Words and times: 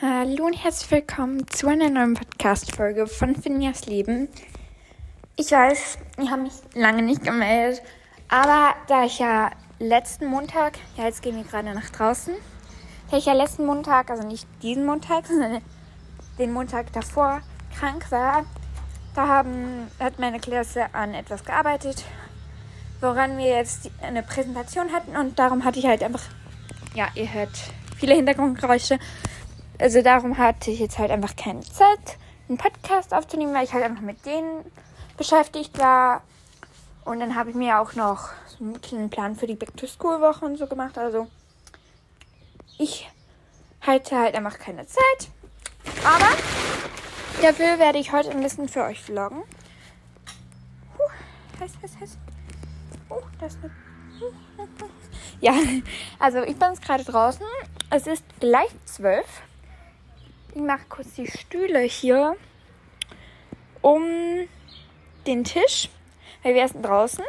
Hallo 0.00 0.46
und 0.46 0.52
herzlich 0.52 0.88
willkommen 0.92 1.44
zu 1.48 1.66
einer 1.66 1.90
neuen 1.90 2.14
Podcast-Folge 2.14 3.08
von 3.08 3.34
Finjas 3.34 3.86
Leben. 3.86 4.28
Ich 5.34 5.50
weiß, 5.50 5.98
ich 6.18 6.30
habe 6.30 6.42
mich 6.42 6.52
lange 6.74 7.02
nicht 7.02 7.24
gemeldet, 7.24 7.82
aber 8.28 8.76
da 8.86 9.06
ich 9.06 9.18
ja 9.18 9.50
letzten 9.80 10.26
Montag, 10.26 10.78
ja 10.96 11.06
jetzt 11.06 11.20
gehen 11.20 11.34
wir 11.34 11.42
gerade 11.42 11.74
nach 11.74 11.90
draußen, 11.90 12.32
da 13.10 13.16
ich 13.16 13.26
ja 13.26 13.32
letzten 13.32 13.66
Montag, 13.66 14.08
also 14.08 14.24
nicht 14.24 14.46
diesen 14.62 14.86
Montag, 14.86 15.26
sondern 15.26 15.62
den 16.38 16.52
Montag 16.52 16.92
davor 16.92 17.40
krank 17.76 18.08
war, 18.12 18.46
da 19.16 19.26
haben, 19.26 19.88
hat 19.98 20.20
meine 20.20 20.38
Klasse 20.38 20.94
an 20.94 21.12
etwas 21.12 21.44
gearbeitet, 21.44 22.04
woran 23.00 23.36
wir 23.36 23.46
jetzt 23.46 23.90
eine 24.00 24.22
Präsentation 24.22 24.92
hatten 24.92 25.16
und 25.16 25.40
darum 25.40 25.64
hatte 25.64 25.80
ich 25.80 25.86
halt 25.86 26.04
einfach, 26.04 26.22
ja, 26.94 27.08
ihr 27.16 27.32
hört 27.34 27.50
viele 27.96 28.14
Hintergrundgeräusche. 28.14 29.00
Also 29.78 30.02
darum 30.02 30.38
hatte 30.38 30.70
ich 30.70 30.80
jetzt 30.80 30.98
halt 30.98 31.10
einfach 31.10 31.36
keine 31.36 31.60
Zeit, 31.60 32.18
einen 32.48 32.58
Podcast 32.58 33.14
aufzunehmen, 33.14 33.54
weil 33.54 33.64
ich 33.64 33.72
halt 33.72 33.84
einfach 33.84 34.02
mit 34.02 34.26
denen 34.26 34.64
beschäftigt 35.16 35.78
war. 35.78 36.22
Und 37.04 37.20
dann 37.20 37.36
habe 37.36 37.50
ich 37.50 37.56
mir 37.56 37.80
auch 37.80 37.94
noch 37.94 38.30
so 38.46 38.64
einen 38.64 38.80
kleinen 38.80 39.08
Plan 39.08 39.36
für 39.36 39.46
die 39.46 39.54
Back-to-School-Woche 39.54 40.44
und 40.44 40.56
so 40.56 40.66
gemacht. 40.66 40.98
Also 40.98 41.28
ich 42.76 43.08
hatte 43.80 44.18
halt 44.18 44.34
einfach 44.34 44.58
keine 44.58 44.86
Zeit. 44.86 45.28
Aber 46.04 46.26
dafür 47.40 47.78
werde 47.78 47.98
ich 47.98 48.12
heute 48.12 48.30
ein 48.30 48.42
bisschen 48.42 48.68
für 48.68 48.82
euch 48.84 49.00
vloggen. 49.00 49.42
Huh, 50.98 51.60
heiß, 51.60 51.72
heiß, 51.82 52.00
heiß. 52.00 52.18
Oh, 53.08 53.22
das 53.40 53.54
ist. 53.54 53.62
Ja, 55.40 55.52
also 56.18 56.42
ich 56.42 56.56
bin 56.56 56.70
jetzt 56.70 56.82
gerade 56.84 57.04
draußen. 57.04 57.46
Es 57.90 58.08
ist 58.08 58.24
gleich 58.40 58.70
zwölf. 58.86 59.24
Ich 60.58 60.64
mache 60.64 60.86
kurz 60.88 61.14
die 61.14 61.28
Stühle 61.28 61.78
hier 61.82 62.36
um 63.80 64.02
den 65.24 65.44
Tisch, 65.44 65.88
weil 66.42 66.52
wir 66.52 66.64
essen 66.64 66.82
draußen. 66.82 67.24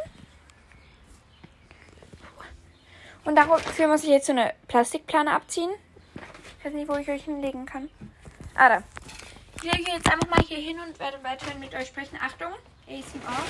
Und 3.26 3.36
dafür 3.36 3.88
muss 3.88 4.02
ich 4.02 4.10
jetzt 4.10 4.26
so 4.26 4.32
eine 4.32 4.56
Plastikplane 4.68 5.32
abziehen. 5.32 5.70
Ich 6.58 6.66
weiß 6.66 6.74
nicht, 6.74 6.90
wo 6.90 6.96
ich 6.96 7.08
euch 7.08 7.26
hinlegen 7.26 7.68
kann. 7.68 7.92
Ah, 8.56 8.70
da. 8.70 8.84
Ich 9.58 9.62
lege 9.62 9.92
jetzt 9.92 10.12
einfach 10.12 10.28
mal 10.28 10.44
hier 10.44 10.58
hin 10.58 10.80
und 10.80 11.00
werde 11.00 11.24
weiterhin 11.24 11.60
mit 11.60 11.76
euch 11.76 11.90
sprechen. 11.90 12.18
Achtung, 12.20 12.54
ASMR. 12.88 13.44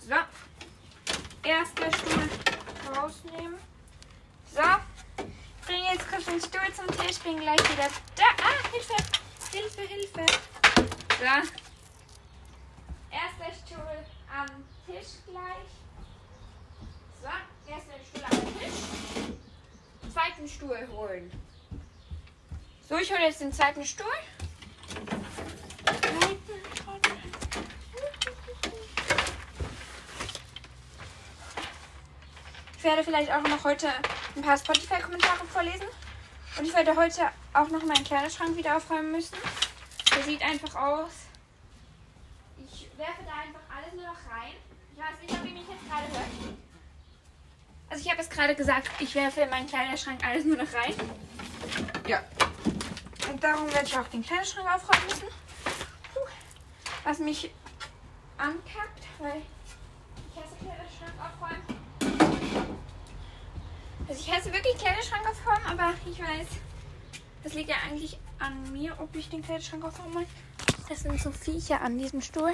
So. 0.00 0.14
Erster 1.48 1.96
Stuhl 1.96 2.28
rausnehmen. 2.96 3.54
So. 4.52 4.62
Ich 5.62 5.68
bringe 5.68 5.92
jetzt 5.92 6.10
kurz 6.10 6.24
den 6.24 6.40
Stuhl 6.40 6.74
zum 6.74 6.88
Tisch, 6.98 7.18
bin 7.20 7.38
gleich 7.38 7.60
wieder 7.70 7.88
da. 8.16 8.24
Ah, 8.42 8.68
Hilfe! 8.72 8.96
Hilfe, 9.52 9.82
Hilfe. 9.82 10.26
So. 11.18 11.24
Erster 13.12 13.52
Stuhl 13.64 14.04
am 14.36 14.48
Tisch 14.86 15.22
gleich. 15.24 15.70
So, 17.20 17.28
erster 17.70 17.94
Stuhl 18.04 18.24
am 18.24 18.58
Tisch. 18.58 20.12
Zweiten 20.12 20.48
Stuhl 20.48 20.88
holen. 20.90 21.30
So, 22.88 22.98
ich 22.98 23.12
hole 23.12 23.22
jetzt 23.22 23.40
den 23.40 23.52
zweiten 23.52 23.84
Stuhl. 23.84 24.06
Ich 32.76 32.82
werde 32.84 33.04
vielleicht 33.04 33.30
auch 33.30 33.42
noch 33.42 33.62
heute 33.62 33.86
ein 34.36 34.42
paar 34.42 34.56
Spotify-Kommentare 34.56 35.44
vorlesen. 35.46 35.86
Und 36.58 36.66
ich 36.66 36.74
werde 36.74 36.94
heute 36.96 37.30
auch 37.54 37.68
noch 37.68 37.82
meinen 37.84 38.04
Kleiderschrank 38.04 38.56
wieder 38.56 38.76
aufräumen 38.76 39.12
müssen. 39.12 39.36
Der 40.14 40.22
sieht 40.24 40.42
einfach 40.42 40.74
aus. 40.74 41.12
Ich 42.58 42.88
werfe 42.96 43.22
da 43.24 43.32
einfach 43.32 43.60
alles 43.74 43.94
nur 43.94 44.04
noch 44.04 44.30
rein. 44.30 44.54
Ich 44.92 44.98
weiß 44.98 45.20
nicht, 45.22 45.32
ob 45.32 45.44
ihr 45.46 45.52
mich 45.52 45.68
jetzt 45.68 45.88
gerade 45.88 46.08
hört. 46.08 46.56
Also 47.88 48.04
ich 48.04 48.10
habe 48.10 48.22
es 48.22 48.30
gerade 48.30 48.54
gesagt, 48.54 48.90
ich 49.00 49.14
werfe 49.14 49.42
in 49.42 49.50
meinen 49.50 49.66
Kleiderschrank 49.66 50.24
alles 50.24 50.44
nur 50.44 50.56
noch 50.56 50.72
rein. 50.72 50.94
Ja. 52.06 52.22
Und 53.30 53.42
darum 53.42 53.66
werde 53.72 53.86
ich 53.86 53.96
auch 53.96 54.08
den 54.08 54.22
Kleiderschrank 54.22 54.66
aufräumen 54.66 55.06
müssen. 55.08 55.28
Puh. 56.14 56.20
Was 57.04 57.18
mich 57.18 57.50
ankackt, 58.38 59.04
weil 59.18 59.42
ich 60.16 60.36
hasse 60.36 60.56
Kleiderschrank 60.56 61.12
aufräumen. 61.18 61.81
Also 64.12 64.24
ich 64.26 64.30
hasse 64.30 64.52
wirklich 64.52 64.76
Kleiderschrank 64.76 65.22
aufräumen, 65.26 65.80
aber 65.80 65.94
ich 66.04 66.20
weiß, 66.20 66.46
das 67.44 67.54
liegt 67.54 67.70
ja 67.70 67.76
eigentlich 67.88 68.18
an 68.38 68.70
mir, 68.70 68.92
ob 68.98 69.16
ich 69.16 69.30
den 69.30 69.40
Kleiderschrank 69.40 69.82
aufräume. 69.82 70.26
Das 70.86 71.00
sind 71.00 71.18
so 71.18 71.30
Viecher 71.30 71.80
an 71.80 71.96
diesem 71.96 72.20
Stuhl. 72.20 72.50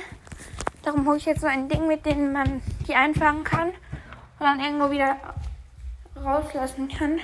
Darum 0.84 1.04
hole 1.04 1.16
ich 1.16 1.24
jetzt 1.24 1.40
so 1.40 1.48
ein 1.48 1.68
Ding, 1.68 1.88
mit 1.88 2.06
dem 2.06 2.32
man 2.32 2.62
die 2.86 2.94
einfangen 2.94 3.42
kann 3.42 3.70
und 3.70 3.74
dann 4.38 4.60
irgendwo 4.60 4.92
wieder 4.92 5.16
rauslassen 6.14 6.86
kann. 6.86 7.18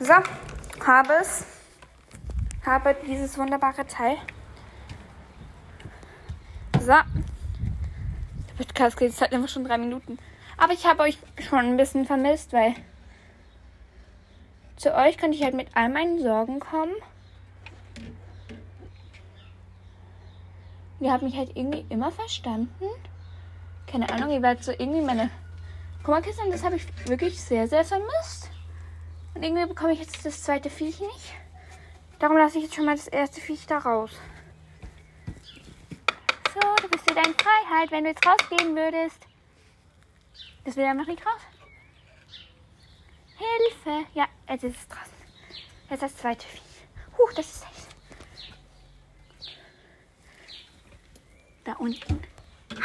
So, 0.00 0.14
habe 0.86 1.12
es. 1.20 1.44
Habe 2.64 2.96
dieses 3.06 3.36
wunderbare 3.36 3.86
Teil. 3.86 4.16
So. 6.80 6.86
Der 6.86 7.04
Podcast 8.56 8.96
geht 8.96 9.10
jetzt 9.10 9.20
halt 9.20 9.34
einfach 9.34 9.50
schon 9.50 9.64
drei 9.66 9.76
Minuten. 9.76 10.18
Aber 10.56 10.72
ich 10.72 10.86
habe 10.86 11.02
euch 11.02 11.18
schon 11.46 11.58
ein 11.58 11.76
bisschen 11.76 12.06
vermisst, 12.06 12.54
weil 12.54 12.74
zu 14.84 14.94
euch 14.94 15.16
konnte 15.16 15.34
ich 15.34 15.42
halt 15.42 15.54
mit 15.54 15.68
all 15.74 15.88
meinen 15.88 16.20
Sorgen 16.20 16.60
kommen. 16.60 16.92
Ihr 21.00 21.10
habt 21.10 21.22
mich 21.22 21.36
halt 21.38 21.56
irgendwie 21.56 21.86
immer 21.88 22.12
verstanden. 22.12 22.84
Keine 23.86 24.12
Ahnung, 24.12 24.30
ihr 24.30 24.42
wart 24.42 24.62
so 24.62 24.72
irgendwie 24.72 25.00
meine 25.00 25.30
Kummerkiste 26.02 26.42
und 26.42 26.52
das 26.52 26.62
habe 26.62 26.76
ich 26.76 26.86
wirklich 27.08 27.40
sehr, 27.40 27.66
sehr 27.66 27.82
vermisst. 27.82 28.50
Und 29.34 29.42
irgendwie 29.42 29.64
bekomme 29.64 29.94
ich 29.94 30.00
jetzt 30.00 30.22
das 30.26 30.42
zweite 30.42 30.68
Viech 30.68 31.00
nicht. 31.00 31.32
Darum 32.18 32.36
lasse 32.36 32.58
ich 32.58 32.64
jetzt 32.64 32.74
schon 32.74 32.84
mal 32.84 32.96
das 32.96 33.08
erste 33.08 33.40
Viech 33.40 33.66
da 33.66 33.78
raus. 33.78 34.10
So, 36.52 36.60
du 36.82 36.88
bist 36.90 37.08
wieder 37.10 37.24
in 37.26 37.34
Freiheit, 37.34 37.90
wenn 37.90 38.04
du 38.04 38.10
jetzt 38.10 38.26
rausgehen 38.26 38.76
würdest. 38.76 39.26
Das 40.66 40.76
will 40.76 40.92
noch 40.92 41.06
nicht 41.06 41.24
raus. 41.24 41.40
Hilfe! 43.36 44.06
Ja, 44.14 44.28
jetzt 44.48 44.64
ist 44.64 44.76
es 44.76 44.88
draußen. 44.88 45.12
Jetzt 45.90 46.02
das 46.02 46.16
zweite 46.16 46.46
Vieh. 46.46 46.60
Huch, 47.18 47.32
das 47.34 47.46
ist 47.46 47.66
heiß. 47.66 47.88
Da 51.64 51.72
unten 51.74 52.22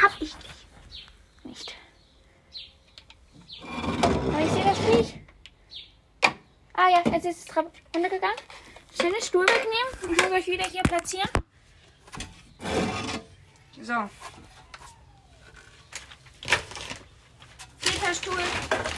hab 0.00 0.12
ich 0.20 0.34
dich. 0.34 0.66
Nicht. 1.44 1.76
Aber 3.62 4.40
ich 4.40 4.50
sehe 4.50 4.64
das 4.64 4.78
Viech. 4.78 5.20
Ah 6.74 6.88
ja, 6.88 7.02
jetzt 7.12 7.26
ist 7.26 7.48
es 7.50 7.56
runtergegangen. 7.56 8.36
Schöne 8.98 9.20
Stuhl 9.20 9.46
wegnehmen. 9.46 10.16
Ich 10.16 10.22
muss 10.22 10.32
euch 10.32 10.46
wieder 10.46 10.64
hier 10.64 10.82
platzieren. 10.82 11.28
So. 13.80 14.08
Stuhl. 18.20 18.36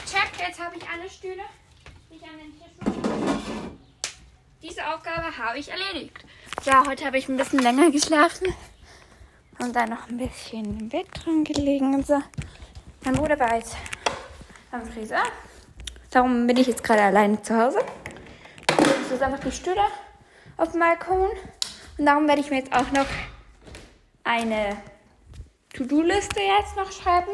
Check, 0.05 0.31
jetzt 0.37 0.59
habe 0.59 0.75
ich 0.75 0.83
alle 0.89 1.09
Stühle. 1.09 1.43
Ich 2.09 2.21
an 2.23 2.37
den 2.37 2.51
Tisch. 2.51 3.93
Diese 4.61 4.85
Aufgabe 4.85 5.37
habe 5.37 5.57
ich 5.57 5.69
erledigt. 5.71 6.25
Ja, 6.65 6.85
heute 6.85 7.05
habe 7.05 7.17
ich 7.17 7.29
ein 7.29 7.37
bisschen 7.37 7.59
länger 7.59 7.89
geschlafen. 7.89 8.53
Und 9.59 9.73
dann 9.73 9.91
noch 9.91 10.09
ein 10.09 10.17
bisschen 10.17 10.77
im 10.77 10.89
Bett 10.89 11.07
drin 11.13 11.45
gelegen 11.45 11.95
und 11.95 12.05
so. 12.05 12.21
Mein 13.05 13.13
Bruder 13.13 13.39
war 13.39 13.55
jetzt 13.55 13.77
am 14.71 14.85
Friseur. 14.91 15.23
Darum 16.11 16.45
bin 16.45 16.57
ich 16.57 16.67
jetzt 16.67 16.83
gerade 16.83 17.03
alleine 17.03 17.41
zu 17.41 17.57
Hause. 17.57 17.79
Jetzt 18.77 19.11
ist 19.11 19.21
einfach 19.21 19.39
die 19.39 19.51
Stühle 19.53 19.85
auf 20.57 20.71
dem 20.71 20.81
Balkon. 20.81 21.29
Und 21.97 22.05
darum 22.05 22.27
werde 22.27 22.41
ich 22.41 22.49
mir 22.49 22.57
jetzt 22.57 22.73
auch 22.73 22.91
noch 22.91 23.07
eine 24.25 24.75
To-Do-Liste 25.75 26.41
jetzt 26.41 26.75
noch 26.75 26.91
schreiben, 26.91 27.31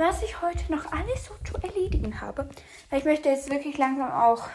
was 0.00 0.22
ich 0.22 0.40
heute 0.40 0.72
noch 0.72 0.90
alles 0.92 1.26
so 1.26 1.34
zu 1.44 1.54
erledigen 1.62 2.20
habe. 2.20 2.48
Weil 2.88 3.00
ich 3.00 3.04
möchte 3.04 3.28
jetzt 3.28 3.50
wirklich 3.50 3.76
langsam 3.76 4.10
auch 4.10 4.48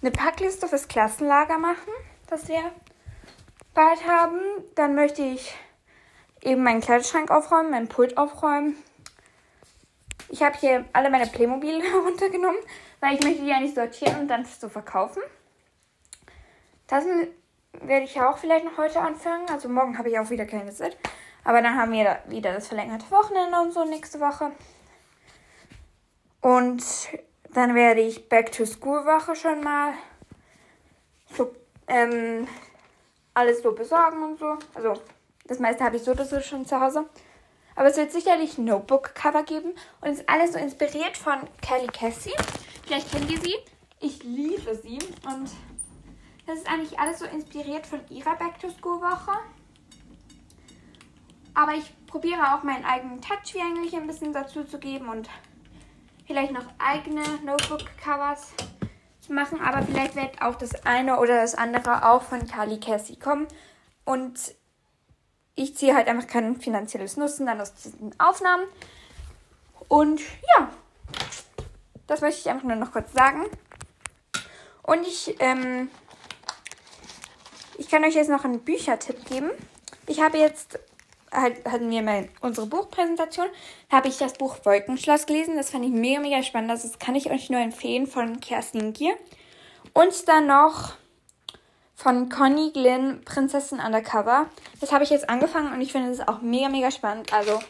eine 0.00 0.12
Packliste 0.12 0.68
fürs 0.68 0.86
Klassenlager 0.86 1.58
machen, 1.58 1.92
das 2.28 2.48
wir 2.48 2.62
bald 3.74 4.06
haben. 4.06 4.38
Dann 4.76 4.94
möchte 4.94 5.22
ich 5.22 5.54
eben 6.42 6.62
meinen 6.62 6.80
Kleiderschrank 6.80 7.30
aufräumen, 7.30 7.72
meinen 7.72 7.88
Pult 7.88 8.16
aufräumen. 8.16 8.76
Ich 10.28 10.42
habe 10.42 10.56
hier 10.56 10.84
alle 10.92 11.10
meine 11.10 11.26
Playmobil 11.26 11.82
runtergenommen, 12.06 12.60
weil 13.00 13.16
ich 13.16 13.24
möchte 13.24 13.42
die 13.42 13.48
ja 13.48 13.58
nicht 13.58 13.74
sortieren 13.74 14.20
und 14.20 14.28
dann 14.28 14.44
so 14.44 14.68
verkaufen. 14.68 15.20
Das 16.86 17.04
werde 17.72 18.04
ich 18.04 18.20
auch 18.20 18.38
vielleicht 18.38 18.64
noch 18.64 18.78
heute 18.78 19.00
anfangen. 19.00 19.48
Also 19.50 19.68
morgen 19.68 19.98
habe 19.98 20.10
ich 20.10 20.18
auch 20.18 20.30
wieder 20.30 20.46
keine 20.46 20.72
Zeit. 20.72 20.96
Aber 21.50 21.62
dann 21.62 21.76
haben 21.76 21.90
wir 21.90 22.20
wieder 22.28 22.52
das 22.52 22.68
verlängerte 22.68 23.10
Wochenende 23.10 23.58
und 23.58 23.72
so 23.72 23.84
nächste 23.84 24.20
Woche. 24.20 24.52
Und 26.40 26.80
Dann 27.52 27.74
werde 27.74 28.02
ich 28.02 28.28
Back-to-School-Woche 28.28 29.34
schon 29.34 29.60
mal 29.60 29.94
so, 31.36 31.52
ähm, 31.88 32.46
alles 33.34 33.64
so 33.64 33.72
besorgen 33.72 34.22
und 34.22 34.38
so. 34.38 34.58
Also 34.74 35.02
das 35.48 35.58
meiste 35.58 35.82
habe 35.82 35.96
ich 35.96 36.04
so 36.04 36.12
oder 36.12 36.24
so 36.24 36.40
schon 36.40 36.64
zu 36.66 36.80
Hause. 36.80 37.06
Aber 37.74 37.88
es 37.88 37.96
wird 37.96 38.12
sicherlich 38.12 38.56
Notebook-Cover 38.56 39.42
geben 39.42 39.74
und 40.02 40.10
ist 40.10 40.28
alles 40.28 40.52
so 40.52 40.58
inspiriert 40.60 41.16
von 41.16 41.34
Kelly 41.62 41.88
Cassie. 41.88 42.36
Vielleicht 42.86 43.10
kennt 43.10 43.28
ihr 43.28 43.40
sie. 43.40 43.56
Ich 43.98 44.22
liebe 44.22 44.72
sie 44.76 45.00
und 45.26 45.50
das 46.46 46.58
ist 46.58 46.68
eigentlich 46.68 46.96
alles 47.00 47.18
so 47.18 47.24
inspiriert 47.24 47.88
von 47.88 48.08
ihrer 48.08 48.36
Back-to-School-Woche. 48.36 49.32
Aber 51.54 51.74
ich 51.74 51.94
probiere 52.06 52.54
auch 52.54 52.62
meinen 52.62 52.84
eigenen 52.84 53.20
Touch 53.20 53.54
wie 53.54 53.60
eigentlich 53.60 53.94
ein 53.94 54.06
bisschen 54.06 54.32
dazu 54.32 54.64
zu 54.64 54.78
geben 54.78 55.08
und 55.08 55.28
vielleicht 56.26 56.52
noch 56.52 56.64
eigene 56.78 57.22
Notebook-Covers 57.44 58.52
zu 59.20 59.32
machen. 59.32 59.60
Aber 59.60 59.82
vielleicht 59.82 60.16
wird 60.16 60.42
auch 60.42 60.54
das 60.54 60.86
eine 60.86 61.18
oder 61.18 61.40
das 61.40 61.54
andere 61.54 62.08
auch 62.08 62.22
von 62.22 62.46
Carly 62.46 62.78
Cassie 62.78 63.18
kommen. 63.18 63.46
Und 64.04 64.54
ich 65.54 65.76
ziehe 65.76 65.94
halt 65.94 66.08
einfach 66.08 66.26
kein 66.26 66.56
finanzielles 66.56 67.16
Nutzen 67.16 67.46
dann 67.46 67.60
aus 67.60 67.74
diesen 67.74 68.18
Aufnahmen. 68.18 68.64
Und 69.88 70.20
ja, 70.56 70.70
das 72.06 72.20
möchte 72.20 72.40
ich 72.40 72.48
einfach 72.48 72.66
nur 72.66 72.76
noch 72.76 72.92
kurz 72.92 73.12
sagen. 73.12 73.44
Und 74.82 75.06
ich, 75.06 75.36
ähm, 75.40 75.90
ich 77.76 77.88
kann 77.88 78.04
euch 78.04 78.14
jetzt 78.14 78.30
noch 78.30 78.44
einen 78.44 78.60
Büchertipp 78.60 79.24
geben. 79.26 79.50
Ich 80.06 80.20
habe 80.20 80.38
jetzt 80.38 80.78
hatten 81.32 81.90
wir 81.90 82.02
mal 82.02 82.28
unsere 82.40 82.66
Buchpräsentation, 82.66 83.46
da 83.88 83.98
habe 83.98 84.08
ich 84.08 84.18
das 84.18 84.34
Buch 84.34 84.56
Wolkenschloss 84.64 85.26
gelesen. 85.26 85.56
Das 85.56 85.70
fand 85.70 85.84
ich 85.84 85.92
mega, 85.92 86.20
mega 86.20 86.42
spannend. 86.42 86.70
Das 86.70 86.98
kann 86.98 87.14
ich 87.14 87.30
euch 87.30 87.50
nur 87.50 87.60
empfehlen 87.60 88.06
von 88.06 88.40
Kerstin 88.40 88.92
Gier. 88.92 89.14
Und 89.92 90.28
dann 90.28 90.46
noch 90.46 90.94
von 91.94 92.28
Conny 92.30 92.70
Glynn, 92.72 93.22
Prinzessin 93.24 93.78
Undercover. 93.78 94.46
Das 94.80 94.92
habe 94.92 95.04
ich 95.04 95.10
jetzt 95.10 95.28
angefangen 95.28 95.72
und 95.72 95.80
ich 95.80 95.92
finde 95.92 96.10
es 96.10 96.26
auch 96.26 96.40
mega, 96.40 96.68
mega 96.68 96.90
spannend. 96.90 97.32
Also 97.32 97.60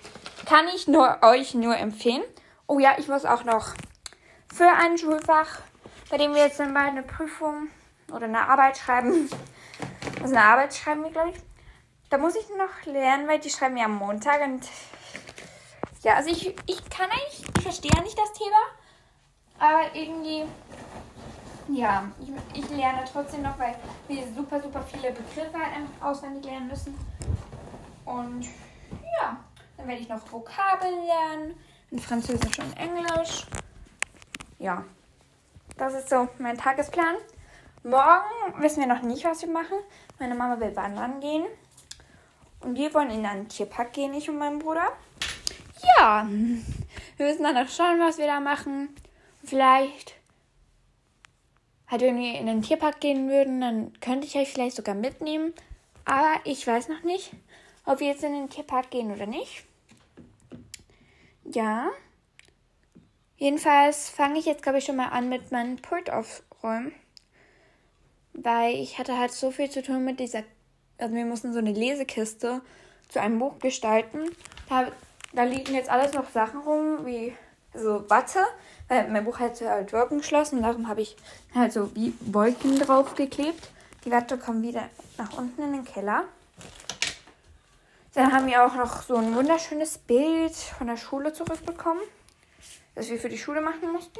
kann 0.46 0.66
ich 0.74 0.86
nur 0.86 1.18
euch 1.22 1.54
nur 1.54 1.76
empfehlen. 1.76 2.22
Oh 2.66 2.78
ja, 2.78 2.92
ich 2.98 3.08
muss 3.08 3.24
auch 3.24 3.44
noch 3.44 3.74
für 4.54 4.68
ein 4.68 4.96
Schulfach, 4.96 5.60
bei 6.10 6.18
dem 6.18 6.34
wir 6.34 6.42
jetzt 6.42 6.60
dann 6.60 6.74
bald 6.74 6.90
eine 6.90 7.02
Prüfung 7.02 7.68
oder 8.12 8.24
eine 8.24 8.48
Arbeit 8.48 8.78
schreiben. 8.78 9.28
Also 10.22 10.34
eine 10.34 10.44
Arbeit 10.44 10.74
schreiben 10.74 11.02
wir, 11.02 11.10
glaube 11.10 11.30
ich. 11.30 11.49
Da 12.10 12.18
muss 12.18 12.34
ich 12.34 12.48
noch 12.50 12.92
lernen, 12.92 13.28
weil 13.28 13.38
die 13.38 13.50
schreiben 13.50 13.76
ja 13.76 13.84
am 13.84 13.94
Montag 13.94 14.42
und 14.42 14.68
ja, 16.02 16.14
also 16.14 16.30
ich, 16.30 16.48
ich 16.66 16.90
kann 16.90 17.08
eigentlich, 17.08 17.44
ich 17.56 17.62
verstehe 17.62 18.02
nicht 18.02 18.18
das 18.18 18.32
Thema, 18.32 18.56
aber 19.60 19.94
irgendwie, 19.94 20.44
ja, 21.68 22.10
ich, 22.20 22.58
ich 22.58 22.70
lerne 22.70 23.04
trotzdem 23.10 23.42
noch, 23.42 23.56
weil 23.60 23.76
wir 24.08 24.26
super, 24.34 24.60
super 24.60 24.82
viele 24.82 25.12
Begriffe 25.12 25.58
auswendig 26.00 26.44
lernen 26.44 26.66
müssen. 26.66 26.98
Und 28.04 28.44
ja, 29.20 29.36
dann 29.76 29.86
werde 29.86 30.00
ich 30.00 30.08
noch 30.08 30.32
Vokabeln 30.32 31.06
lernen, 31.06 31.54
in 31.92 31.98
Französisch 32.00 32.58
und 32.58 32.76
Englisch. 32.76 33.46
Ja, 34.58 34.84
das 35.76 35.94
ist 35.94 36.08
so 36.08 36.28
mein 36.38 36.58
Tagesplan. 36.58 37.16
Morgen 37.82 38.60
wissen 38.60 38.80
wir 38.80 38.86
noch 38.86 39.02
nicht, 39.02 39.24
was 39.24 39.42
wir 39.42 39.50
machen. 39.50 39.78
Meine 40.18 40.34
Mama 40.34 40.58
will 40.58 40.74
wandern 40.74 41.20
gehen. 41.20 41.46
Und 42.60 42.76
wir 42.76 42.92
wollen 42.92 43.10
in 43.10 43.24
einen 43.24 43.48
Tierpark 43.48 43.92
gehen, 43.92 44.14
ich 44.14 44.28
und 44.28 44.38
mein 44.38 44.58
Bruder. 44.58 44.88
Ja, 45.98 46.28
wir 47.16 47.26
müssen 47.26 47.42
dann 47.42 47.54
noch 47.54 47.68
schauen, 47.70 47.98
was 48.00 48.18
wir 48.18 48.26
da 48.26 48.40
machen. 48.40 48.94
Vielleicht, 49.42 50.14
halt, 51.86 52.02
wenn 52.02 52.18
wir 52.18 52.38
in 52.38 52.46
den 52.46 52.62
Tierpark 52.62 53.00
gehen 53.00 53.28
würden, 53.28 53.60
dann 53.60 53.98
könnte 54.00 54.26
ich 54.26 54.36
euch 54.36 54.52
vielleicht 54.52 54.76
sogar 54.76 54.94
mitnehmen. 54.94 55.54
Aber 56.04 56.34
ich 56.44 56.66
weiß 56.66 56.88
noch 56.88 57.02
nicht, 57.02 57.32
ob 57.86 58.00
wir 58.00 58.08
jetzt 58.08 58.24
in 58.24 58.32
den 58.32 58.50
Tierpark 58.50 58.90
gehen 58.90 59.10
oder 59.10 59.26
nicht. 59.26 59.64
Ja. 61.44 61.90
Jedenfalls 63.38 64.10
fange 64.10 64.38
ich 64.38 64.44
jetzt, 64.44 64.62
glaube 64.62 64.78
ich, 64.78 64.84
schon 64.84 64.96
mal 64.96 65.08
an 65.08 65.30
mit 65.30 65.50
meinem 65.50 65.76
Pult 65.76 66.10
aufräumen. 66.10 66.92
Weil 68.34 68.74
ich 68.74 68.98
hatte 68.98 69.18
halt 69.18 69.32
so 69.32 69.50
viel 69.50 69.70
zu 69.70 69.82
tun 69.82 70.04
mit 70.04 70.20
dieser 70.20 70.44
also 71.00 71.14
wir 71.14 71.24
mussten 71.24 71.52
so 71.52 71.58
eine 71.58 71.72
Lesekiste 71.72 72.60
zu 73.08 73.20
einem 73.20 73.38
Buch 73.38 73.58
gestalten. 73.58 74.20
Da, 74.68 74.88
da 75.32 75.42
liegen 75.44 75.74
jetzt 75.74 75.90
alles 75.90 76.12
noch 76.12 76.30
Sachen 76.30 76.60
rum, 76.60 77.06
wie 77.06 77.34
so 77.74 78.08
Watte, 78.10 78.40
weil 78.88 79.08
mein 79.08 79.24
Buch 79.24 79.38
hat 79.38 79.60
halt 79.60 79.92
Wolken 79.92 80.18
geschlossen. 80.18 80.62
Darum 80.62 80.88
habe 80.88 81.02
ich 81.02 81.16
halt 81.54 81.72
so 81.72 81.94
wie 81.94 82.14
Wolken 82.20 82.78
drauf 82.78 83.14
geklebt. 83.14 83.70
Die 84.04 84.10
Watte 84.10 84.38
kommt 84.38 84.62
wieder 84.62 84.88
nach 85.18 85.36
unten 85.36 85.62
in 85.62 85.72
den 85.72 85.84
Keller. 85.84 86.24
Dann 88.14 88.32
haben 88.32 88.46
wir 88.46 88.64
auch 88.64 88.74
noch 88.74 89.02
so 89.02 89.16
ein 89.16 89.34
wunderschönes 89.34 89.98
Bild 89.98 90.54
von 90.54 90.88
der 90.88 90.96
Schule 90.96 91.32
zurückbekommen, 91.32 92.02
das 92.96 93.08
wir 93.08 93.18
für 93.18 93.28
die 93.28 93.38
Schule 93.38 93.60
machen 93.60 93.92
mussten. 93.92 94.18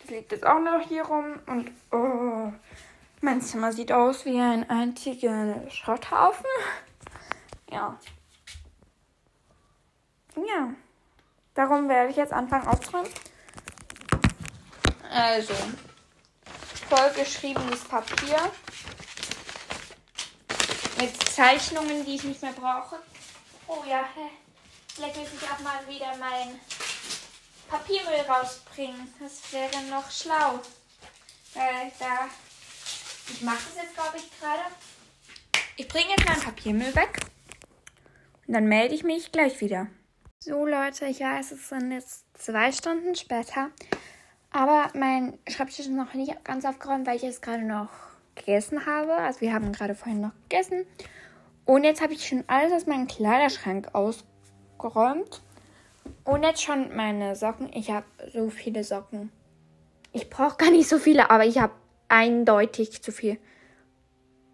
Das 0.00 0.10
liegt 0.10 0.30
jetzt 0.30 0.46
auch 0.46 0.60
noch 0.60 0.80
hier 0.86 1.04
rum 1.04 1.40
und 1.46 1.70
oh, 1.90 2.52
mein 3.22 3.40
Zimmer 3.40 3.72
sieht 3.72 3.92
aus 3.92 4.24
wie 4.24 4.38
ein 4.38 4.68
einziger 4.68 5.70
Schrotthaufen. 5.70 6.44
Ja. 7.70 7.98
Ja. 10.36 10.74
Darum 11.54 11.88
werde 11.88 12.10
ich 12.10 12.16
jetzt 12.16 12.32
anfangen 12.32 12.66
aufzuräumen. 12.66 13.10
Also. 15.10 15.54
Vollgeschriebenes 16.88 17.84
Papier. 17.84 18.38
Mit 20.98 21.28
Zeichnungen, 21.28 22.04
die 22.04 22.16
ich 22.16 22.24
nicht 22.24 22.42
mehr 22.42 22.52
brauche. 22.52 22.96
Oh 23.66 23.82
ja, 23.88 24.04
vielleicht 24.94 25.16
will 25.16 25.26
ich 25.40 25.50
auch 25.50 25.58
mal 25.60 25.86
wieder 25.88 26.16
mein 26.18 26.60
Papiermüll 27.68 28.20
rausbringen. 28.28 29.14
Das 29.20 29.52
wäre 29.52 29.82
noch 29.90 30.10
schlau. 30.10 30.60
Weil 31.54 31.92
da 31.98 32.28
ich 33.28 33.42
mache 33.42 33.58
es 33.70 33.76
jetzt, 33.76 33.94
glaube 33.94 34.16
ich, 34.16 34.40
gerade. 34.40 34.62
Ich 35.76 35.88
bringe 35.88 36.10
jetzt 36.10 36.28
meinen 36.28 36.40
Papiermüll 36.40 36.94
weg. 36.94 37.20
Und 38.46 38.54
dann 38.54 38.66
melde 38.66 38.94
ich 38.94 39.04
mich 39.04 39.32
gleich 39.32 39.60
wieder. 39.60 39.86
So, 40.40 40.66
Leute, 40.66 41.06
ich 41.06 41.20
weiß, 41.20 41.52
es 41.52 41.68
sind 41.68 41.92
jetzt 41.92 42.24
zwei 42.34 42.72
Stunden 42.72 43.14
später. 43.14 43.70
Aber 44.50 44.90
mein 44.94 45.38
Schreibtisch 45.48 45.80
ist 45.80 45.90
noch 45.90 46.14
nicht 46.14 46.44
ganz 46.44 46.64
aufgeräumt, 46.64 47.06
weil 47.06 47.16
ich 47.16 47.24
es 47.24 47.40
gerade 47.40 47.62
noch 47.62 47.88
gegessen 48.34 48.84
habe. 48.86 49.14
Also 49.14 49.40
wir 49.40 49.52
haben 49.52 49.72
gerade 49.72 49.94
vorhin 49.94 50.20
noch 50.20 50.32
gegessen. 50.48 50.84
Und 51.64 51.84
jetzt 51.84 52.02
habe 52.02 52.12
ich 52.12 52.26
schon 52.26 52.44
alles 52.48 52.72
aus 52.72 52.86
meinem 52.86 53.06
Kleiderschrank 53.06 53.94
ausgeräumt. 53.94 55.42
Und 56.24 56.42
jetzt 56.42 56.62
schon 56.62 56.94
meine 56.94 57.36
Socken. 57.36 57.70
Ich 57.72 57.90
habe 57.90 58.06
so 58.32 58.50
viele 58.50 58.84
Socken. 58.84 59.30
Ich 60.12 60.28
brauche 60.28 60.56
gar 60.56 60.70
nicht 60.70 60.88
so 60.88 60.98
viele, 60.98 61.30
aber 61.30 61.46
ich 61.46 61.58
habe 61.58 61.72
eindeutig 62.12 63.02
zu 63.02 63.10
viel. 63.10 63.38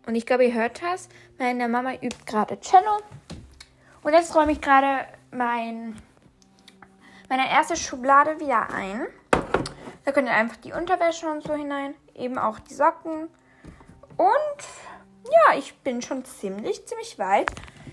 Und 0.06 0.14
ich 0.14 0.24
glaube, 0.24 0.46
ihr 0.46 0.54
hört 0.54 0.80
das. 0.80 1.08
Meine 1.38 1.68
Mama 1.68 1.94
übt 1.94 2.24
gerade 2.24 2.58
Cello. 2.60 3.02
Und 4.02 4.12
jetzt 4.12 4.34
räume 4.34 4.52
ich 4.52 4.60
gerade 4.60 5.06
mein, 5.32 6.00
meine 7.28 7.50
erste 7.50 7.76
Schublade 7.76 8.38
wieder 8.40 8.70
ein. 8.70 9.06
Da 10.04 10.12
könnt 10.12 10.28
ihr 10.28 10.34
einfach 10.34 10.56
die 10.56 10.72
Unterwäsche 10.72 11.28
und 11.28 11.42
so 11.42 11.54
hinein. 11.54 11.94
Eben 12.14 12.38
auch 12.38 12.60
die 12.60 12.74
Socken. 12.74 13.28
Und 14.16 14.60
ja, 15.24 15.58
ich 15.58 15.76
bin 15.80 16.00
schon 16.00 16.24
ziemlich, 16.24 16.86
ziemlich 16.86 17.18
weit 17.18 17.50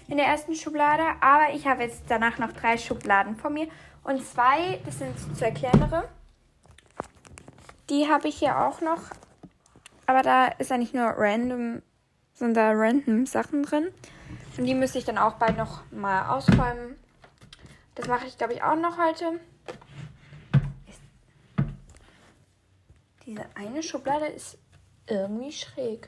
in 0.08 0.18
der 0.18 0.28
ersten 0.28 0.56
Schublade. 0.56 1.04
Aber 1.22 1.54
ich 1.54 1.66
habe 1.66 1.84
jetzt 1.84 2.04
danach 2.08 2.38
noch 2.38 2.54
drei 2.54 2.78
Schubladen 2.78 3.36
vor 3.36 3.50
mir. 3.50 3.68
Und 4.04 4.24
zwei, 4.24 4.80
das 4.86 5.00
sind 5.00 5.16
zwei 5.36 5.50
kleinere. 5.50 6.08
Die 7.90 8.08
habe 8.08 8.28
ich 8.28 8.38
hier 8.38 8.60
auch 8.60 8.80
noch 8.82 9.02
aber 10.08 10.22
da 10.22 10.48
ist 10.48 10.70
ja 10.70 10.78
nicht 10.78 10.94
nur 10.94 11.14
random, 11.18 11.82
sind 12.34 12.56
da 12.56 12.72
random 12.72 13.26
Sachen 13.26 13.64
drin. 13.64 13.90
Und 14.58 14.66
die 14.66 14.76
müsste 14.76 14.98
ich 14.98 15.06
dann 15.06 15.18
auch 15.18 15.34
bald 15.34 15.58
noch 15.58 15.84
mal 15.92 16.30
ausräumen. 16.30 16.96
Das 17.96 18.08
mache 18.08 18.26
ich, 18.26 18.38
glaube 18.38 18.54
ich, 18.54 18.64
auch 18.64 18.76
noch 18.76 18.98
heute. 18.98 19.40
Diese 23.26 23.44
eine 23.56 23.82
Schublade 23.82 24.28
ist 24.28 24.58
irgendwie 25.08 25.52
schräg. 25.52 26.08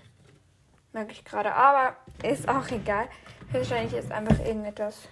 Merke 0.93 1.13
ich 1.13 1.25
gerade. 1.25 1.53
Aber 1.53 1.95
ist 2.23 2.47
auch 2.47 2.69
egal. 2.69 3.07
Wahrscheinlich 3.51 3.93
ist 3.93 4.11
einfach 4.11 4.39
irgendetwas, 4.39 5.07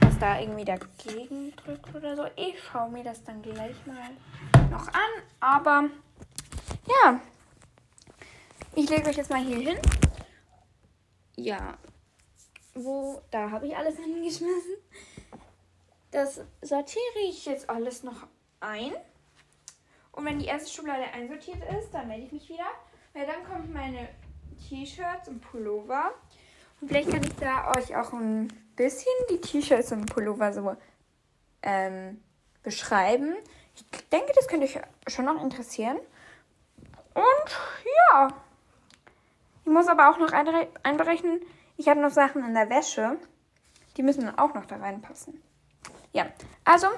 was 0.00 0.18
da 0.18 0.38
irgendwie 0.38 0.64
dagegen 0.64 1.54
drückt 1.56 1.94
oder 1.94 2.14
so. 2.14 2.24
Ich 2.36 2.62
schaue 2.62 2.90
mir 2.90 3.02
das 3.02 3.24
dann 3.24 3.42
gleich 3.42 3.74
mal 3.86 4.10
noch 4.70 4.86
an. 4.88 5.22
Aber 5.40 5.88
ja, 6.86 7.20
ich 8.74 8.88
lege 8.88 9.08
euch 9.08 9.16
jetzt 9.16 9.30
mal 9.30 9.44
hier 9.44 9.58
hin. 9.58 9.78
Ja. 11.36 11.78
Wo? 12.74 13.22
Da 13.30 13.50
habe 13.50 13.66
ich 13.66 13.76
alles 13.76 13.96
hingeschmissen. 14.04 14.76
Das 16.10 16.40
sortiere 16.62 17.20
ich 17.28 17.46
jetzt 17.46 17.70
alles 17.70 18.02
noch 18.02 18.26
ein. 18.60 18.92
Und 20.12 20.24
wenn 20.24 20.38
die 20.38 20.46
erste 20.46 20.70
Schublade 20.70 21.04
einsortiert 21.12 21.62
ist, 21.78 21.92
dann 21.92 22.08
melde 22.08 22.26
ich 22.26 22.32
mich 22.32 22.48
wieder. 22.48 22.66
Weil 23.12 23.26
dann 23.26 23.44
kommen 23.44 23.72
meine 23.72 24.08
T-Shirts 24.68 25.28
und 25.28 25.40
Pullover. 25.40 26.12
Und 26.80 26.88
vielleicht 26.88 27.10
kann 27.10 27.22
ich 27.22 27.34
da 27.36 27.72
euch 27.76 27.96
auch 27.96 28.12
ein 28.12 28.48
bisschen 28.76 29.12
die 29.30 29.40
T-Shirts 29.40 29.92
und 29.92 30.06
Pullover 30.06 30.52
so 30.52 30.76
ähm, 31.62 32.22
beschreiben. 32.62 33.34
Ich 33.74 33.84
denke, 34.08 34.32
das 34.34 34.48
könnte 34.48 34.66
euch 34.66 34.78
schon 35.08 35.24
noch 35.24 35.42
interessieren. 35.42 35.98
Und 37.14 37.58
ja. 38.12 38.28
Muss 39.70 39.86
aber 39.86 40.10
auch 40.10 40.18
noch 40.18 40.32
einberechnen, 40.32 41.40
ich 41.76 41.88
habe 41.88 42.00
noch 42.00 42.10
Sachen 42.10 42.44
in 42.44 42.54
der 42.54 42.68
Wäsche. 42.68 43.16
Die 43.96 44.02
müssen 44.02 44.26
dann 44.26 44.36
auch 44.36 44.52
noch 44.52 44.66
da 44.66 44.76
reinpassen. 44.76 45.40
Ja, 46.12 46.26
also, 46.64 46.88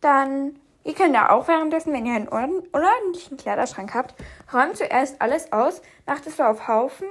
dann, 0.00 0.60
ihr 0.84 0.94
könnt 0.94 1.16
da 1.16 1.30
auch 1.30 1.48
währenddessen, 1.48 1.92
wenn 1.92 2.06
ihr 2.06 2.14
einen 2.14 2.28
ordentlichen 2.28 3.36
Kleiderschrank 3.36 3.94
habt, 3.94 4.14
räumt 4.52 4.76
zuerst 4.76 5.20
alles 5.20 5.52
aus, 5.52 5.82
macht 6.06 6.24
es 6.28 6.36
so 6.36 6.44
auf 6.44 6.68
Haufen, 6.68 7.08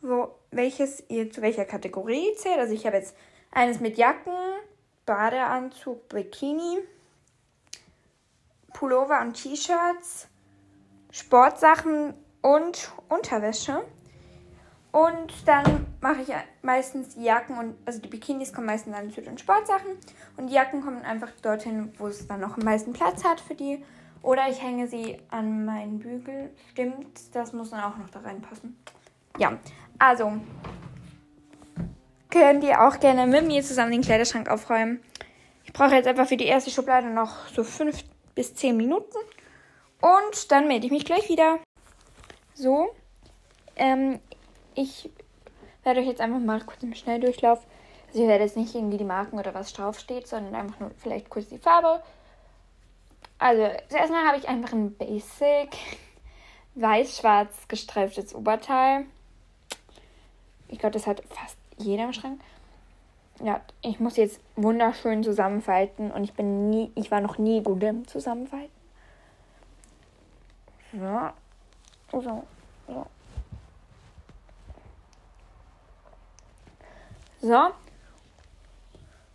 wo, 0.00 0.34
welches 0.50 1.04
ihr 1.10 1.30
zu 1.30 1.42
welcher 1.42 1.66
Kategorie 1.66 2.34
zählt. 2.38 2.58
Also 2.58 2.72
ich 2.72 2.86
habe 2.86 2.96
jetzt 2.96 3.14
eines 3.50 3.80
mit 3.80 3.98
Jacken, 3.98 4.32
Badeanzug, 5.04 6.08
Bikini, 6.08 6.78
Pullover 8.72 9.20
und 9.20 9.34
T-Shirts, 9.34 10.28
Sportsachen 11.10 12.14
und 12.40 12.90
Unterwäsche. 13.10 13.84
Und 14.94 15.48
dann 15.48 15.86
mache 16.00 16.22
ich 16.22 16.28
meistens 16.62 17.16
Jacken 17.18 17.58
und, 17.58 17.74
also 17.84 18.00
die 18.00 18.06
Bikinis 18.06 18.52
kommen 18.52 18.68
meistens 18.68 18.94
dann 18.94 19.10
zu 19.10 19.22
den 19.22 19.36
Sportsachen 19.36 19.90
und 20.36 20.46
die 20.46 20.54
Jacken 20.54 20.82
kommen 20.82 21.02
einfach 21.02 21.32
dorthin, 21.42 21.92
wo 21.98 22.06
es 22.06 22.28
dann 22.28 22.38
noch 22.38 22.56
am 22.56 22.62
meisten 22.62 22.92
Platz 22.92 23.24
hat 23.24 23.40
für 23.40 23.56
die. 23.56 23.82
Oder 24.22 24.48
ich 24.48 24.62
hänge 24.62 24.86
sie 24.86 25.18
an 25.30 25.64
meinen 25.64 25.98
Bügel. 25.98 26.50
Stimmt, 26.70 27.34
das 27.34 27.52
muss 27.52 27.70
dann 27.70 27.80
auch 27.80 27.96
noch 27.96 28.08
da 28.10 28.20
reinpassen. 28.20 28.78
Ja, 29.36 29.58
also 29.98 30.34
könnt 32.30 32.62
ihr 32.62 32.80
auch 32.80 33.00
gerne 33.00 33.26
mit 33.26 33.48
mir 33.48 33.64
zusammen 33.64 33.90
den 33.90 34.02
Kleiderschrank 34.02 34.48
aufräumen. 34.48 35.02
Ich 35.64 35.72
brauche 35.72 35.96
jetzt 35.96 36.06
einfach 36.06 36.28
für 36.28 36.36
die 36.36 36.46
erste 36.46 36.70
Schublade 36.70 37.10
noch 37.10 37.48
so 37.48 37.64
fünf 37.64 38.04
bis 38.36 38.54
zehn 38.54 38.76
Minuten. 38.76 39.18
Und 40.00 40.52
dann 40.52 40.68
melde 40.68 40.86
ich 40.86 40.92
mich 40.92 41.04
gleich 41.04 41.28
wieder. 41.28 41.58
So, 42.54 42.94
ähm, 43.74 44.20
ich 44.74 45.10
werde 45.82 46.00
euch 46.00 46.06
jetzt 46.06 46.20
einfach 46.20 46.40
mal 46.40 46.60
kurz 46.60 46.82
im 46.82 46.94
Schnelldurchlauf. 46.94 47.60
Also 48.08 48.22
ich 48.22 48.28
werde 48.28 48.44
jetzt 48.44 48.56
nicht 48.56 48.74
irgendwie 48.74 48.98
die 48.98 49.04
Marken 49.04 49.38
oder 49.38 49.54
was 49.54 49.72
draufsteht, 49.72 50.26
sondern 50.26 50.54
einfach 50.54 50.80
nur 50.80 50.90
vielleicht 50.98 51.30
kurz 51.30 51.48
die 51.48 51.58
Farbe. 51.58 52.02
Also 53.38 53.68
zuerst 53.88 54.10
mal 54.10 54.26
habe 54.26 54.38
ich 54.38 54.48
einfach 54.48 54.72
ein 54.72 54.94
Basic 54.94 55.76
weiß-schwarz 56.76 57.68
gestreiftes 57.68 58.34
Oberteil. 58.34 59.06
Ich 60.68 60.78
glaube, 60.78 60.92
das 60.92 61.06
hat 61.06 61.22
fast 61.28 61.56
jeder 61.76 62.04
im 62.04 62.12
Schrank. 62.12 62.40
Ja, 63.42 63.60
ich 63.82 63.98
muss 63.98 64.16
jetzt 64.16 64.40
wunderschön 64.54 65.24
zusammenfalten 65.24 66.10
und 66.10 66.24
ich 66.24 66.34
bin 66.34 66.70
nie, 66.70 66.92
ich 66.94 67.10
war 67.10 67.20
noch 67.20 67.38
nie 67.38 67.62
gut 67.62 67.82
im 67.82 68.06
Zusammenfalten. 68.06 68.70
So. 70.92 72.20
So. 72.20 72.44
So. 72.86 73.06
So. 77.44 77.60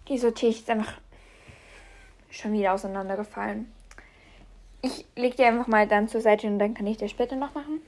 Die 0.08 0.18
sortiere 0.18 0.50
ich 0.50 0.58
jetzt 0.62 0.70
einfach 0.72 0.94
schon 2.32 2.54
wieder 2.54 2.74
auseinandergefallen. 2.74 3.72
Ich 4.82 5.06
lege 5.16 5.36
die 5.36 5.44
einfach 5.44 5.68
mal 5.68 5.88
dann 5.88 6.08
zur 6.08 6.20
Seite 6.20 6.48
und 6.48 6.58
dann 6.58 6.74
kann 6.74 6.88
ich 6.88 6.98
das 6.98 7.12
später 7.12 7.36
noch 7.36 7.54
machen. 7.54 7.82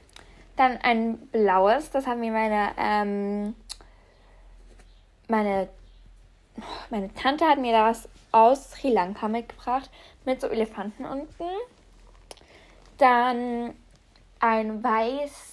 Dann 0.57 0.77
ein 0.77 1.17
blaues, 1.29 1.89
das 1.89 2.05
haben 2.05 2.19
mir 2.19 2.31
meine, 2.31 2.69
ähm, 2.77 3.55
meine, 5.27 5.69
meine 6.91 7.11
Tante 7.15 7.45
hat 7.45 7.57
mir 7.57 7.71
das 7.71 8.07
aus 8.31 8.73
Sri 8.73 8.91
Lanka 8.91 9.27
mitgebracht 9.27 9.89
mit 10.23 10.39
so 10.39 10.49
Elefanten 10.49 11.03
unten. 11.03 11.49
Dann 12.99 13.73
ein 14.39 14.83
weiß 14.83 15.50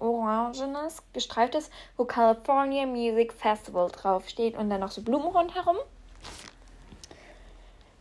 orangenes, 0.00 1.02
gestreiftes, 1.12 1.70
wo 1.96 2.04
California 2.04 2.86
Music 2.86 3.32
Festival 3.32 3.90
draufsteht 3.90 4.56
und 4.56 4.70
dann 4.70 4.80
noch 4.80 4.90
so 4.90 5.02
Blumen 5.02 5.28
rundherum. 5.28 5.76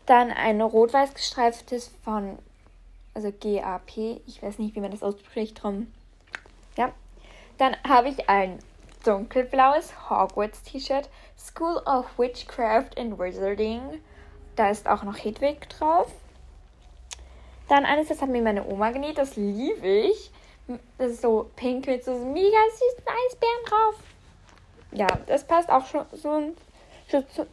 Dann 0.05 0.31
ein 0.31 0.59
rot-weiß 0.61 1.13
gestreiftes 1.13 1.91
von, 2.03 2.39
also 3.13 3.31
GAP, 3.31 3.97
ich 4.25 4.41
weiß 4.41 4.57
nicht, 4.57 4.75
wie 4.75 4.79
man 4.79 4.91
das 4.91 5.03
ausspricht, 5.03 5.61
drum. 5.61 5.91
Ja. 6.77 6.91
Dann 7.57 7.75
habe 7.87 8.09
ich 8.09 8.29
ein 8.29 8.59
dunkelblaues 9.03 10.09
Hogwarts-T-Shirt, 10.09 11.09
School 11.37 11.81
of 11.85 12.05
Witchcraft 12.17 12.97
and 12.97 13.19
Wizarding. 13.19 14.01
Da 14.55 14.69
ist 14.69 14.87
auch 14.87 15.03
noch 15.03 15.17
Hedwig 15.17 15.69
drauf. 15.69 16.11
Dann 17.67 17.85
eines, 17.85 18.07
das 18.07 18.21
hat 18.21 18.29
mir 18.29 18.41
meine 18.41 18.65
Oma 18.65 18.91
genäht, 18.91 19.17
das 19.17 19.35
liebe 19.35 19.87
ich. 19.87 20.31
Das 20.97 21.11
ist 21.11 21.21
so 21.21 21.49
pink 21.55 21.87
mit 21.87 22.03
so 22.03 22.13
mega 22.13 22.57
süßen 22.71 23.05
Eisbären 23.07 23.65
drauf. 23.65 23.95
Ja, 24.91 25.07
das 25.27 25.43
passt 25.43 25.69
auch 25.69 25.85
schon 25.85 26.05
so 26.11 26.53
zu, 27.09 27.27
zu, 27.27 27.47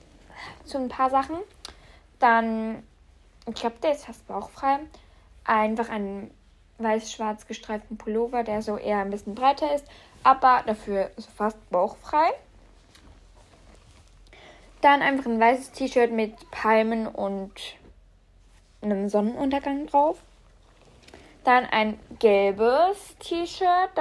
zu 0.65 0.79
ein 0.79 0.89
paar 0.89 1.11
Sachen. 1.11 1.37
Dann, 2.19 2.83
ich 3.47 3.55
glaube, 3.55 3.77
der 3.83 3.93
ist 3.93 4.07
fast 4.07 4.27
bauchfrei. 4.27 4.81
Einfach 5.45 5.89
einen 5.89 6.31
weiß-schwarz 6.79 7.47
gestreiften 7.47 7.97
Pullover, 7.97 8.43
der 8.43 8.63
so 8.63 8.77
eher 8.77 8.99
ein 8.99 9.11
bisschen 9.11 9.35
breiter 9.35 9.75
ist, 9.75 9.87
aber 10.23 10.63
dafür 10.67 11.11
so 11.17 11.29
fast 11.31 11.71
bauchfrei. 11.71 12.33
Dann 14.83 15.01
einfach 15.01 15.27
ein 15.27 15.41
weißes 15.41 15.73
T-Shirt 15.73 16.13
mit 16.13 16.51
Palmen 16.51 17.07
und 17.07 17.53
einem 18.83 19.09
Sonnenuntergang 19.09 19.87
drauf. 19.87 20.19
Dann 21.47 21.65
ein 21.65 21.97
gelbes 22.19 23.15
T-Shirt 23.21 23.93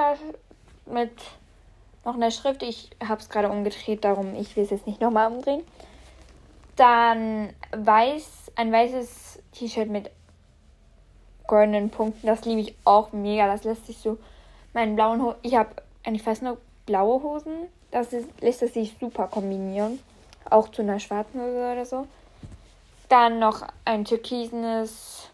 mit 0.86 1.12
noch 2.04 2.16
einer 2.16 2.32
Schrift. 2.32 2.64
Ich 2.64 2.90
habe 3.06 3.20
es 3.20 3.28
gerade 3.28 3.48
umgedreht, 3.48 4.04
darum 4.04 4.34
ich 4.34 4.56
will 4.56 4.64
es 4.64 4.70
jetzt 4.70 4.88
nicht 4.88 5.00
nochmal 5.00 5.30
umdrehen. 5.30 5.62
Dann 6.74 7.50
weiß, 7.70 8.50
ein 8.56 8.72
weißes 8.72 9.38
T-Shirt 9.52 9.88
mit 9.88 10.10
goldenen 11.46 11.90
Punkten. 11.90 12.26
Das 12.26 12.44
liebe 12.44 12.62
ich 12.62 12.74
auch 12.84 13.12
mega. 13.12 13.46
Das 13.46 13.62
lässt 13.62 13.86
sich 13.86 13.98
so 13.98 14.18
meinen 14.72 14.96
blauen 14.96 15.22
Hosen. 15.22 15.38
Ich 15.42 15.54
habe 15.54 15.70
eigentlich 16.04 16.24
fast 16.24 16.42
nur 16.42 16.58
blaue 16.84 17.22
Hosen. 17.22 17.68
Das 17.92 18.12
ist, 18.12 18.28
lässt 18.40 18.62
es 18.62 18.74
sich 18.74 18.96
super 18.98 19.28
kombinieren. 19.28 20.00
Auch 20.50 20.68
zu 20.70 20.82
einer 20.82 20.98
schwarzen 20.98 21.40
Hose 21.40 21.72
oder 21.72 21.84
so. 21.84 22.08
Dann 23.08 23.38
noch 23.38 23.62
ein 23.84 24.04
türkisenes 24.04 25.25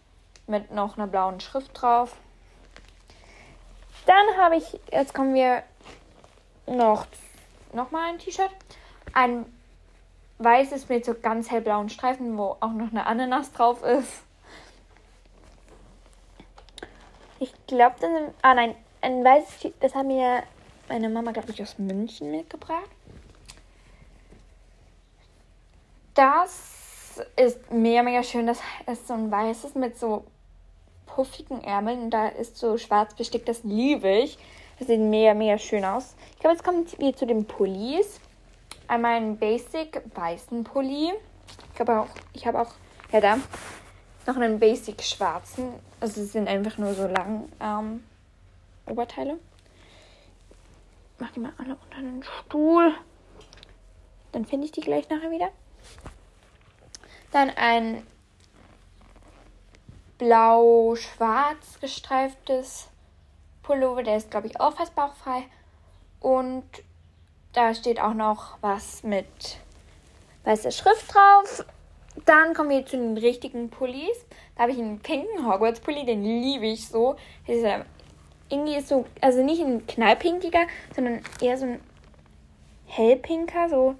mit 0.47 0.71
noch 0.71 0.97
einer 0.97 1.07
blauen 1.07 1.39
Schrift 1.39 1.69
drauf. 1.81 2.15
Dann 4.05 4.37
habe 4.37 4.57
ich, 4.57 4.79
jetzt 4.91 5.13
kommen 5.13 5.33
wir 5.33 5.63
noch, 6.67 7.05
noch 7.71 7.91
mal 7.91 8.09
ein 8.09 8.19
T-Shirt. 8.19 8.51
Ein 9.13 9.45
weißes 10.39 10.89
mit 10.89 11.05
so 11.05 11.13
ganz 11.13 11.49
hellblauen 11.49 11.89
Streifen, 11.89 12.37
wo 12.37 12.57
auch 12.59 12.73
noch 12.73 12.91
eine 12.91 13.05
Ananas 13.05 13.53
drauf 13.53 13.83
ist. 13.83 14.23
Ich 17.39 17.53
glaube, 17.67 17.95
dann, 17.99 18.33
ah 18.41 18.53
nein, 18.53 18.75
ein 19.01 19.23
weißes, 19.23 19.59
T 19.59 19.73
das 19.79 19.95
hat 19.95 20.05
mir 20.05 20.43
meine 20.87 21.09
Mama, 21.09 21.31
glaube 21.31 21.51
ich, 21.51 21.61
aus 21.61 21.77
München 21.77 22.31
mitgebracht. 22.31 22.89
Das 26.13 27.21
ist 27.35 27.71
mega, 27.71 28.03
mega 28.03 28.23
schön. 28.23 28.47
Das 28.47 28.59
ist 28.85 29.07
so 29.07 29.13
ein 29.13 29.31
weißes 29.31 29.75
mit 29.75 29.97
so 29.97 30.25
puffigen 31.15 31.63
Ärmeln 31.63 32.03
und 32.03 32.09
da 32.11 32.27
ist 32.27 32.57
so 32.57 32.77
schwarz 32.77 33.13
bestickt, 33.15 33.47
das 33.47 33.63
liebe 33.63 34.09
ich. 34.09 34.37
Das 34.79 34.87
sieht 34.87 34.99
mega, 34.99 35.33
mega 35.33 35.57
schön 35.57 35.85
aus. 35.85 36.15
Ich 36.33 36.39
glaube, 36.39 36.55
jetzt 36.55 36.63
kommen 36.63 36.85
wir 36.97 37.15
zu 37.15 37.27
den 37.27 37.45
Pullis. 37.45 38.19
Einmal 38.87 39.15
einen 39.15 39.37
Basic 39.37 40.01
weißen 40.15 40.63
Pulli. 40.63 41.13
Ich 41.73 41.79
habe 41.79 41.99
auch, 41.99 42.07
ich 42.33 42.45
habe 42.47 42.61
auch, 42.61 42.73
ja 43.11 43.21
da, 43.21 43.37
noch 44.25 44.35
einen 44.35 44.59
Basic 44.59 45.01
schwarzen. 45.03 45.73
Also 45.99 46.21
es 46.21 46.31
sind 46.31 46.47
einfach 46.47 46.77
nur 46.77 46.93
so 46.93 47.07
lang 47.07 47.49
ähm, 47.59 48.03
Oberteile. 48.87 49.33
Ich 51.15 51.21
mach 51.21 51.31
die 51.31 51.39
mal 51.39 51.53
alle 51.57 51.75
unter 51.75 52.01
den 52.01 52.23
Stuhl. 52.23 52.93
Dann 54.31 54.45
finde 54.45 54.65
ich 54.65 54.71
die 54.71 54.81
gleich 54.81 55.07
nachher 55.09 55.29
wieder. 55.29 55.49
Dann 57.31 57.51
ein 57.51 58.05
blau-schwarz 60.23 61.79
gestreiftes 61.81 62.87
Pullover. 63.61 64.03
Der 64.03 64.15
ist, 64.15 64.31
glaube 64.31 64.47
ich, 64.47 64.57
auch 64.57 64.73
fast 64.73 64.95
bauchfrei. 64.95 65.43
Und 66.21 66.63
da 67.51 67.75
steht 67.75 67.99
auch 67.99 68.13
noch 68.13 68.57
was 68.61 69.03
mit 69.03 69.27
weißer 70.45 70.71
Schrift 70.71 71.13
drauf. 71.13 71.65
dann 72.25 72.53
kommen 72.53 72.69
wir 72.69 72.85
zu 72.85 72.95
den 72.95 73.17
richtigen 73.17 73.69
Pullis. 73.69 74.25
Da 74.55 74.63
habe 74.63 74.71
ich 74.71 74.77
einen 74.77 74.99
pinken 74.99 75.45
Hogwarts-Pulli, 75.45 76.05
den 76.05 76.23
liebe 76.23 76.67
ich 76.67 76.87
so. 76.87 77.17
Das 77.45 77.57
ist 77.57 77.65
irgendwie 78.49 78.79
so, 78.79 79.05
also 79.19 79.43
nicht 79.43 79.61
ein 79.61 79.85
knallpinkiger, 79.87 80.67
sondern 80.95 81.21
eher 81.41 81.57
so 81.57 81.65
ein 81.65 81.81
hellpinker, 82.85 83.67
so. 83.67 83.95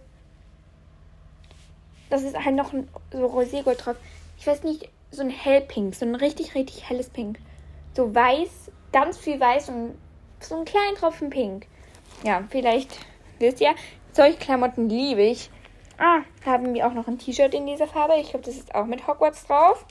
Das 2.09 2.23
ist 2.23 2.37
halt 2.37 2.55
noch 2.55 2.71
so 3.11 3.25
Roségold 3.25 3.83
drauf. 3.83 3.97
Ich 4.37 4.47
weiß 4.47 4.63
nicht, 4.63 4.89
so 5.13 5.21
ein 5.21 5.29
hellpink, 5.29 5.95
so 5.95 6.05
ein 6.05 6.15
richtig, 6.15 6.55
richtig 6.55 6.89
helles 6.89 7.09
Pink. 7.09 7.39
So 7.95 8.13
weiß, 8.13 8.71
ganz 8.91 9.17
viel 9.17 9.39
weiß 9.39 9.69
und 9.69 9.97
so 10.39 10.55
einen 10.55 10.65
kleinen 10.65 10.95
Tropfen 10.95 11.29
Pink. 11.29 11.67
Ja, 12.23 12.43
vielleicht 12.49 12.97
wisst 13.39 13.61
ihr, 13.61 13.75
solche 14.11 14.37
Klamotten 14.37 14.89
liebe 14.89 15.21
ich. 15.21 15.49
Ah, 15.97 16.21
haben 16.45 16.73
wir 16.73 16.87
auch 16.87 16.93
noch 16.93 17.07
ein 17.07 17.19
T-Shirt 17.19 17.53
in 17.53 17.67
dieser 17.67 17.87
Farbe. 17.87 18.15
Ich 18.19 18.31
glaube, 18.31 18.45
das 18.45 18.55
ist 18.55 18.73
auch 18.73 18.85
mit 18.85 19.07
Hogwarts 19.07 19.45
drauf. 19.45 19.85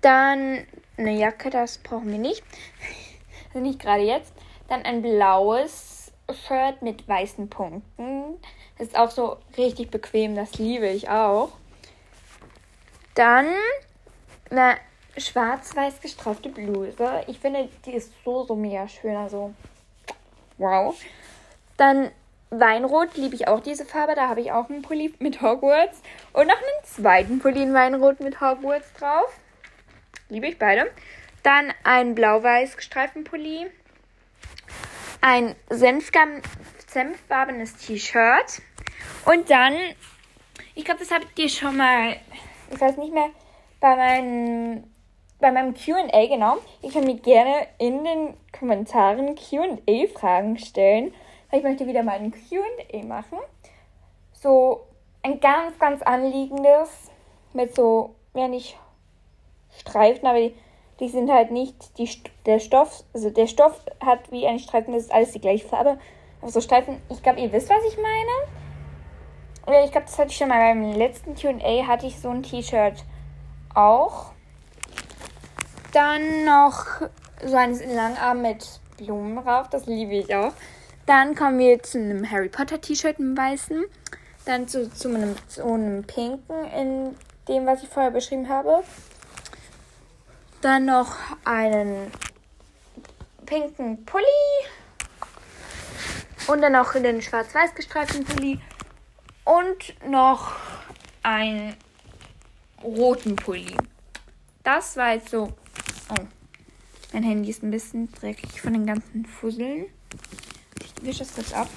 Dann 0.00 0.66
eine 0.96 1.12
Jacke, 1.12 1.50
das 1.50 1.78
brauchen 1.78 2.10
wir 2.10 2.18
nicht. 2.18 2.42
Also 3.54 3.60
nicht 3.60 3.80
gerade 3.80 4.02
jetzt. 4.02 4.34
Dann 4.68 4.82
ein 4.82 5.00
blaues 5.00 6.12
Shirt 6.46 6.82
mit 6.82 7.08
weißen 7.08 7.48
Punkten. 7.48 8.38
Das 8.76 8.88
ist 8.88 8.98
auch 8.98 9.10
so 9.10 9.38
richtig 9.56 9.90
bequem, 9.90 10.34
das 10.34 10.58
liebe 10.58 10.86
ich 10.86 11.08
auch. 11.08 11.48
Dann 13.18 13.52
eine 14.48 14.78
schwarz-weiß 15.16 16.00
gestreifte 16.00 16.50
Bluse. 16.50 17.24
Ich 17.26 17.40
finde, 17.40 17.68
die 17.84 17.94
ist 17.94 18.12
so, 18.24 18.44
so 18.44 18.54
mega 18.54 18.86
schön. 18.86 19.16
Also, 19.16 19.52
wow. 20.56 20.96
Dann 21.76 22.12
Weinrot 22.50 23.16
liebe 23.16 23.34
ich 23.34 23.48
auch 23.48 23.58
diese 23.58 23.84
Farbe. 23.84 24.14
Da 24.14 24.28
habe 24.28 24.40
ich 24.40 24.52
auch 24.52 24.70
einen 24.70 24.82
Pulli 24.82 25.12
mit 25.18 25.42
Hogwarts. 25.42 26.00
Und 26.32 26.46
noch 26.46 26.58
einen 26.58 26.84
zweiten 26.84 27.40
Pulli 27.40 27.64
in 27.64 27.74
Weinrot 27.74 28.20
mit 28.20 28.40
Hogwarts 28.40 28.92
drauf. 28.92 29.36
Liebe 30.28 30.46
ich 30.46 30.56
beide. 30.56 30.88
Dann 31.42 31.74
ein 31.82 32.14
blau-weiß 32.14 32.76
gestreiften 32.76 33.24
Pulli. 33.24 33.66
Ein 35.20 35.56
senffarbenes 35.70 37.76
T-Shirt. 37.78 38.62
Und 39.24 39.50
dann, 39.50 39.74
ich 40.76 40.84
glaube, 40.84 41.00
das 41.00 41.10
habt 41.10 41.36
ihr 41.36 41.48
schon 41.48 41.76
mal, 41.76 42.16
ich 42.70 42.80
weiß 42.80 42.96
nicht 42.96 43.12
mehr, 43.12 43.28
bei 43.80 43.96
meinem, 43.96 44.84
bei 45.40 45.52
meinem 45.52 45.74
QA, 45.74 46.26
genau. 46.26 46.56
Ich 46.82 46.92
kann 46.92 47.04
mir 47.04 47.16
gerne 47.16 47.66
in 47.78 48.04
den 48.04 48.34
Kommentaren 48.52 49.34
QA-Fragen 49.34 50.58
stellen 50.58 51.12
ich 51.50 51.62
möchte 51.62 51.86
wieder 51.86 52.02
mal 52.02 52.18
ein 52.18 52.32
QA 52.32 53.04
machen. 53.06 53.38
So 54.32 54.86
ein 55.22 55.40
ganz, 55.40 55.78
ganz 55.78 56.02
anliegendes 56.02 57.10
mit 57.52 57.74
so, 57.74 58.14
ja 58.34 58.48
nicht 58.48 58.78
Streifen, 59.78 60.26
aber 60.26 60.38
die, 60.38 60.54
die 61.00 61.08
sind 61.08 61.30
halt 61.30 61.50
nicht 61.50 61.98
die, 61.98 62.08
der 62.46 62.58
Stoff, 62.58 63.04
also 63.14 63.30
der 63.30 63.46
Stoff 63.46 63.80
hat 64.04 64.30
wie 64.30 64.46
ein 64.46 64.58
Streifen, 64.58 64.92
das 64.92 65.04
ist 65.04 65.12
alles 65.12 65.32
die 65.32 65.40
gleiche 65.40 65.66
Farbe. 65.66 65.98
Aber 66.40 66.50
so 66.50 66.60
Streifen, 66.60 67.00
ich 67.08 67.22
glaube, 67.22 67.40
ihr 67.40 67.52
wisst, 67.52 67.70
was 67.70 67.82
ich 67.88 67.96
meine. 67.96 68.67
Ich 69.70 69.92
glaube, 69.92 70.06
das 70.06 70.18
hatte 70.18 70.30
ich 70.30 70.36
schon 70.38 70.48
mal 70.48 70.72
beim 70.72 70.92
letzten 70.92 71.34
QA, 71.34 71.86
hatte 71.86 72.06
ich 72.06 72.18
so 72.18 72.30
ein 72.30 72.42
T-Shirt 72.42 73.04
auch. 73.74 74.32
Dann 75.92 76.46
noch 76.46 76.86
so 77.44 77.54
ein 77.54 77.78
Langarm 77.94 78.40
mit 78.40 78.80
Blumen 78.96 79.36
drauf, 79.36 79.68
das 79.68 79.84
liebe 79.84 80.14
ich 80.14 80.34
auch. 80.34 80.52
Dann 81.04 81.34
kommen 81.34 81.58
wir 81.58 81.82
zu 81.82 81.98
einem 81.98 82.30
Harry 82.30 82.48
Potter 82.48 82.80
T-Shirt 82.80 83.18
im 83.18 83.36
weißen. 83.36 83.84
Dann 84.46 84.68
zu, 84.68 84.90
zu, 84.90 85.08
einem, 85.08 85.36
zu 85.48 85.62
einem 85.64 86.02
pinken 86.04 86.64
in 86.74 87.14
dem, 87.46 87.66
was 87.66 87.82
ich 87.82 87.90
vorher 87.90 88.10
beschrieben 88.10 88.48
habe. 88.48 88.82
Dann 90.62 90.86
noch 90.86 91.14
einen 91.44 92.10
pinken 93.44 94.02
Pulli. 94.06 94.24
Und 96.46 96.62
dann 96.62 96.72
noch 96.72 96.94
den 96.94 97.20
schwarz-weiß 97.20 97.74
gestreiften 97.74 98.24
Pulli. 98.24 98.58
Und 99.48 100.08
noch 100.08 100.56
einen 101.22 101.74
roten 102.82 103.36
Pulli. 103.36 103.76
Das 104.62 104.96
war 104.96 105.14
jetzt 105.14 105.30
so. 105.30 105.52
Oh. 106.10 106.24
Mein 107.12 107.22
Handy 107.22 107.50
ist 107.50 107.62
ein 107.62 107.70
bisschen 107.70 108.12
dreckig 108.12 108.60
von 108.60 108.74
den 108.74 108.86
ganzen 108.86 109.24
Fusseln 109.24 109.86
wische 111.02 111.22
es 111.22 111.34
kurz 111.34 111.52
ab. 111.52 111.68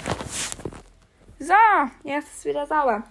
So, 1.40 1.54
jetzt 2.04 2.28
ist 2.28 2.38
es 2.40 2.46
wieder 2.46 2.66
sauber. 2.66 3.04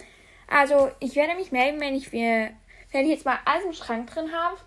Also, 0.47 0.91
ich 0.99 1.15
werde 1.15 1.35
mich 1.35 1.51
melden, 1.51 1.79
wenn 1.79 1.95
ich, 1.95 2.11
mir, 2.11 2.51
wenn 2.91 3.05
ich 3.05 3.11
jetzt 3.11 3.25
mal 3.25 3.39
alles 3.45 3.65
im 3.65 3.73
Schrank 3.73 4.09
drin 4.11 4.31
habe. 4.31 4.57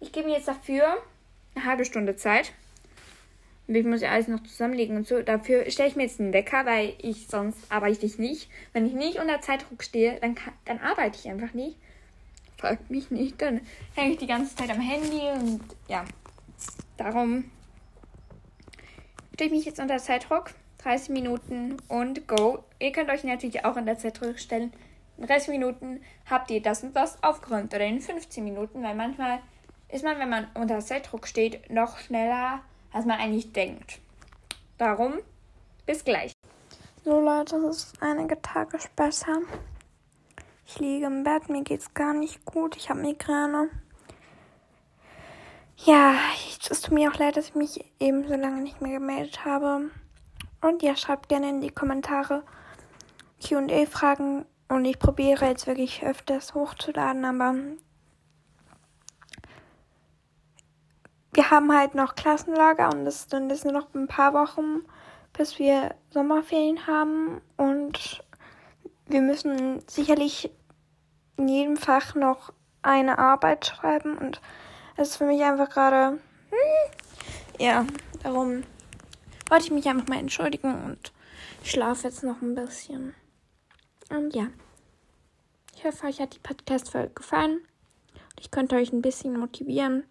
Ich 0.00 0.12
gebe 0.12 0.28
mir 0.28 0.36
jetzt 0.36 0.48
dafür 0.48 1.02
eine 1.54 1.64
halbe 1.64 1.84
Stunde 1.84 2.16
Zeit. 2.16 2.52
Und 3.66 3.74
ich 3.74 3.86
muss 3.86 4.02
ja 4.02 4.10
alles 4.10 4.28
noch 4.28 4.42
zusammenlegen 4.42 4.96
und 4.96 5.06
so. 5.06 5.22
Dafür 5.22 5.70
stelle 5.70 5.88
ich 5.88 5.96
mir 5.96 6.02
jetzt 6.02 6.20
einen 6.20 6.32
Wecker, 6.32 6.66
weil 6.66 6.94
ich 6.98 7.28
sonst 7.28 7.58
arbeite 7.70 8.04
ich 8.04 8.18
nicht. 8.18 8.50
Wenn 8.72 8.86
ich 8.86 8.92
nicht 8.92 9.18
unter 9.18 9.40
Zeitdruck 9.40 9.82
stehe, 9.82 10.18
dann, 10.20 10.34
kann, 10.34 10.52
dann 10.66 10.80
arbeite 10.80 11.18
ich 11.18 11.28
einfach 11.30 11.54
nicht. 11.54 11.76
Fragt 12.58 12.90
mich 12.90 13.10
nicht. 13.10 13.40
Dann 13.40 13.62
hänge 13.94 14.12
ich 14.12 14.18
die 14.18 14.26
ganze 14.26 14.54
Zeit 14.54 14.70
am 14.70 14.80
Handy 14.80 15.20
und 15.34 15.60
ja. 15.88 16.04
Darum 16.98 17.50
stelle 19.34 19.50
ich 19.50 19.56
mich 19.56 19.64
jetzt 19.64 19.80
unter 19.80 19.98
Zeitdruck. 19.98 20.50
30 20.82 21.10
Minuten 21.10 21.78
und 21.88 22.28
go. 22.28 22.62
Ihr 22.78 22.92
könnt 22.92 23.08
euch 23.08 23.24
natürlich 23.24 23.64
auch 23.64 23.78
in 23.78 23.86
der 23.86 23.96
Zeit 23.96 24.18
zurückstellen. 24.18 24.70
In 25.16 25.26
30 25.26 25.48
Minuten 25.48 26.02
habt 26.28 26.50
ihr 26.50 26.60
das 26.60 26.82
und 26.82 26.94
das 26.94 27.22
aufgeräumt 27.22 27.72
oder 27.74 27.86
in 27.86 28.00
15 28.00 28.44
Minuten, 28.44 28.82
weil 28.82 28.94
manchmal 28.94 29.38
ist 29.88 30.04
man, 30.04 30.18
wenn 30.18 30.28
man 30.28 30.46
unter 30.54 30.80
Zeitdruck 30.80 31.26
steht, 31.26 31.70
noch 31.70 31.98
schneller, 31.98 32.60
als 32.94 33.04
man 33.04 33.18
eigentlich 33.18 33.52
denkt. 33.52 34.00
Darum, 34.78 35.18
bis 35.84 36.04
gleich. 36.04 36.32
So 37.04 37.20
Leute, 37.20 37.56
es 37.56 37.84
ist 37.84 38.02
einige 38.02 38.40
Tage 38.40 38.78
später. 38.78 39.40
Ich 40.66 40.78
liege 40.78 41.06
im 41.06 41.24
Bett, 41.24 41.50
mir 41.50 41.62
geht's 41.62 41.92
gar 41.92 42.14
nicht 42.14 42.44
gut. 42.46 42.76
Ich 42.76 42.88
habe 42.88 43.00
Migräne. 43.00 43.68
Ja, 45.76 46.14
es 46.70 46.80
tut 46.80 46.92
mir 46.92 47.10
auch 47.10 47.18
leid, 47.18 47.36
dass 47.36 47.48
ich 47.48 47.54
mich 47.54 47.84
eben 48.00 48.26
so 48.26 48.34
lange 48.34 48.62
nicht 48.62 48.80
mehr 48.80 48.98
gemeldet 48.98 49.44
habe. 49.44 49.90
Und 50.62 50.82
ja, 50.82 50.96
schreibt 50.96 51.28
gerne 51.28 51.50
in 51.50 51.60
die 51.60 51.70
Kommentare 51.70 52.42
QA-Fragen. 53.46 54.46
Und 54.68 54.84
ich 54.86 54.98
probiere 54.98 55.46
jetzt 55.46 55.66
wirklich 55.66 56.02
öfters 56.04 56.54
hochzuladen, 56.54 57.24
aber 57.26 57.54
wir 61.34 61.50
haben 61.50 61.76
halt 61.76 61.94
noch 61.94 62.14
Klassenlager 62.14 62.90
und 62.90 63.06
es 63.06 63.28
sind 63.28 63.50
jetzt 63.50 63.64
nur 63.64 63.74
noch 63.74 63.92
ein 63.94 64.06
paar 64.06 64.34
Wochen, 64.34 64.82
bis 65.32 65.58
wir 65.58 65.94
Sommerferien 66.10 66.86
haben. 66.86 67.40
Und 67.56 68.24
wir 69.06 69.20
müssen 69.20 69.82
sicherlich 69.88 70.50
in 71.36 71.48
jedem 71.48 71.76
Fach 71.76 72.14
noch 72.14 72.52
eine 72.82 73.18
Arbeit 73.18 73.66
schreiben. 73.66 74.16
Und 74.16 74.40
es 74.96 75.10
ist 75.10 75.16
für 75.16 75.26
mich 75.26 75.42
einfach 75.42 75.70
gerade. 75.70 76.18
Hm, 76.50 76.90
ja, 77.58 77.84
darum 78.22 78.62
wollte 79.48 79.64
ich 79.64 79.70
mich 79.70 79.88
einfach 79.88 80.08
mal 80.08 80.18
entschuldigen 80.18 80.84
und 80.84 81.12
ich 81.62 81.70
schlafe 81.70 82.04
jetzt 82.04 82.22
noch 82.22 82.40
ein 82.42 82.54
bisschen. 82.54 83.14
Und 84.10 84.34
ja. 84.34 84.48
Ich 85.76 85.84
hoffe, 85.84 86.06
euch 86.06 86.20
hat 86.20 86.34
die 86.34 86.38
Podcast-Folge 86.38 87.10
gefallen. 87.10 87.60
Ich 88.40 88.50
könnte 88.50 88.76
euch 88.76 88.92
ein 88.92 89.02
bisschen 89.02 89.38
motivieren. 89.38 90.04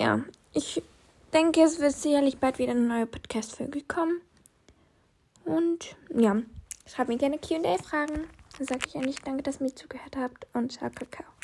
Ja, 0.00 0.20
ich 0.52 0.82
denke, 1.32 1.62
es 1.62 1.78
wird 1.80 1.92
sicherlich 1.92 2.38
bald 2.38 2.58
wieder 2.58 2.72
eine 2.72 2.80
neue 2.80 3.06
Podcast-Folge 3.06 3.82
kommen. 3.82 4.20
Und 5.44 5.96
ja, 6.14 6.36
schreibt 6.86 7.08
mir 7.08 7.18
gerne 7.18 7.38
QA-Fragen. 7.38 8.24
Dann 8.58 8.66
sage 8.66 8.86
ich 8.86 8.94
eigentlich 8.94 9.20
danke, 9.20 9.42
dass 9.42 9.60
ihr 9.60 9.64
mir 9.66 9.74
zugehört 9.74 10.16
habt 10.16 10.46
und 10.54 10.72
ciao, 10.72 10.90
Kakao. 10.90 11.35